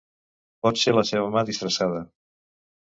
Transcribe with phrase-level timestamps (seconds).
[0.65, 2.05] Pot ser la seva mà disfressada.